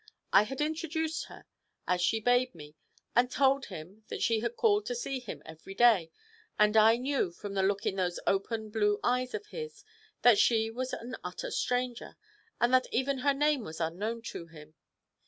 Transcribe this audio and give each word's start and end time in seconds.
I 0.33 0.45
had 0.45 0.61
introduced 0.61 1.25
her, 1.25 1.45
as 1.87 2.01
she 2.01 2.19
bade 2.19 2.55
me, 2.55 2.73
and 3.15 3.29
told 3.29 3.65
him 3.67 4.03
that 4.07 4.23
she 4.23 4.39
had 4.39 4.55
called 4.57 4.87
to 4.87 4.95
see 4.95 5.19
him 5.19 5.43
every 5.45 5.75
day, 5.75 6.09
and 6.57 6.75
I 6.75 6.97
knew, 6.97 7.31
from 7.31 7.53
the 7.53 7.61
look 7.61 7.85
in 7.85 7.97
those 7.97 8.19
open 8.25 8.71
blue 8.71 8.99
eyes 9.03 9.35
of 9.35 9.45
his, 9.51 9.83
that 10.23 10.39
she 10.39 10.71
was 10.71 10.91
an 10.93 11.17
utter 11.23 11.51
stranger, 11.51 12.17
and 12.59 12.73
that 12.73 12.91
even 12.91 13.19
her 13.19 13.35
name 13.35 13.63
was 13.63 13.79
unknown 13.79 14.23
to 14.23 14.47
him. 14.47 14.73